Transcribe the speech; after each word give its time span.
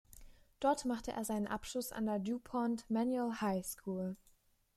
Dort 0.59 0.85
machte 0.85 1.11
er 1.11 1.23
seinen 1.25 1.45
Abschluss 1.45 1.91
an 1.91 2.07
der 2.07 2.17
Du 2.17 2.39
Pont 2.39 2.89
Manuel 2.89 3.39
High 3.39 3.63
School. 3.63 4.15